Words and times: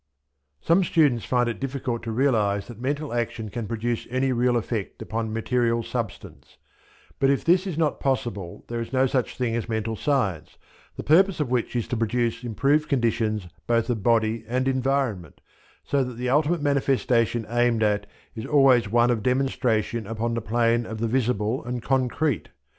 Some 0.61 0.83
students 0.83 1.25
find 1.25 1.47
it 1.47 1.59
difficult 1.59 2.01
to 2.01 2.11
realize 2.11 2.65
that 2.67 2.81
mental 2.81 3.13
action 3.13 3.49
can 3.49 3.67
produce 3.67 4.07
any 4.09 4.31
real 4.31 4.57
effect 4.57 4.99
upon 4.99 5.31
material 5.31 5.83
substance; 5.83 6.57
but 7.19 7.29
if 7.29 7.45
this 7.45 7.67
is 7.67 7.77
not 7.77 7.99
possible 7.99 8.65
there 8.67 8.81
is 8.81 8.91
no 8.91 9.05
such 9.05 9.37
thing 9.37 9.55
as 9.55 9.69
Mental 9.69 9.95
Science, 9.95 10.57
the 10.95 11.03
purpose 11.03 11.39
of 11.39 11.51
which 11.51 11.75
is 11.75 11.87
to 11.89 11.97
produce 11.97 12.43
improved 12.43 12.89
conditions 12.89 13.47
both 13.67 13.91
of 13.91 14.01
body 14.01 14.43
and 14.47 14.67
environment, 14.67 15.39
so 15.83 16.03
that 16.03 16.17
the 16.17 16.29
ultimate 16.29 16.63
manifestation 16.63 17.45
aimed 17.47 17.83
at 17.83 18.07
is 18.33 18.47
always 18.47 18.89
one 18.89 19.11
of 19.11 19.21
demonstration 19.21 20.07
upon 20.07 20.33
the 20.33 20.41
plane 20.41 20.83
of 20.83 20.97
the 20.97 21.07
visible 21.07 21.63
and 21.63 21.83
concrete. 21.83 22.49